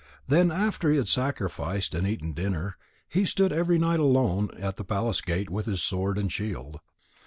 Then 0.27 0.49
after 0.49 0.89
he 0.89 0.97
had 0.97 1.07
sacrificed 1.07 1.93
and 1.93 2.07
eaten 2.07 2.31
dinner, 2.31 2.75
he 3.07 3.23
stood 3.23 3.51
every 3.51 3.77
night 3.77 3.99
alone 3.99 4.49
at 4.57 4.77
the 4.77 4.83
palace 4.83 5.21
gate 5.21 5.51
with 5.51 5.67
his 5.67 5.83
sword 5.83 6.17
and 6.17 6.31
shield. 6.33 6.79